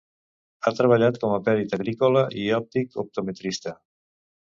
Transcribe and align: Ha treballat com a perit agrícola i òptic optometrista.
Ha 0.61 0.71
treballat 0.77 1.19
com 1.23 1.33
a 1.35 1.37
perit 1.49 1.75
agrícola 1.77 2.23
i 2.45 2.47
òptic 2.61 2.97
optometrista. 3.05 3.75